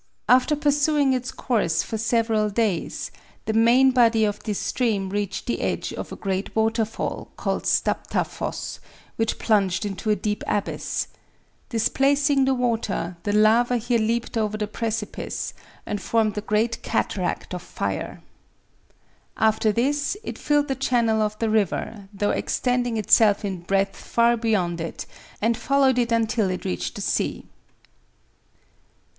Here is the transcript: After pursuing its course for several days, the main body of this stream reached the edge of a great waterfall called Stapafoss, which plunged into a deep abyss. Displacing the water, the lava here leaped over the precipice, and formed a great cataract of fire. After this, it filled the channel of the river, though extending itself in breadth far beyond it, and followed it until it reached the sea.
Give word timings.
After 0.27 0.55
pursuing 0.55 1.13
its 1.13 1.31
course 1.31 1.83
for 1.83 1.95
several 1.99 2.49
days, 2.49 3.11
the 3.45 3.53
main 3.53 3.91
body 3.91 4.25
of 4.25 4.41
this 4.41 4.57
stream 4.57 5.11
reached 5.11 5.45
the 5.45 5.61
edge 5.61 5.93
of 5.93 6.11
a 6.11 6.15
great 6.15 6.55
waterfall 6.55 7.29
called 7.37 7.67
Stapafoss, 7.67 8.79
which 9.17 9.37
plunged 9.37 9.85
into 9.85 10.09
a 10.09 10.15
deep 10.15 10.43
abyss. 10.47 11.05
Displacing 11.69 12.45
the 12.45 12.55
water, 12.55 13.15
the 13.21 13.31
lava 13.31 13.77
here 13.77 13.99
leaped 13.99 14.39
over 14.39 14.57
the 14.57 14.65
precipice, 14.65 15.53
and 15.85 16.01
formed 16.01 16.35
a 16.35 16.41
great 16.41 16.81
cataract 16.81 17.53
of 17.53 17.61
fire. 17.61 18.23
After 19.37 19.71
this, 19.71 20.17
it 20.23 20.39
filled 20.39 20.67
the 20.67 20.73
channel 20.73 21.21
of 21.21 21.37
the 21.37 21.47
river, 21.51 22.09
though 22.11 22.31
extending 22.31 22.97
itself 22.97 23.45
in 23.45 23.59
breadth 23.61 23.95
far 23.97 24.35
beyond 24.35 24.81
it, 24.81 25.05
and 25.43 25.55
followed 25.55 25.99
it 25.99 26.11
until 26.11 26.49
it 26.49 26.65
reached 26.65 26.95
the 26.95 27.01
sea. 27.01 27.45